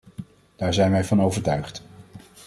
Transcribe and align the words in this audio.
Daar 0.55 0.73
zijn 0.73 0.91
wij 0.91 1.03
van 1.05 1.21
overtuigd. 1.21 1.81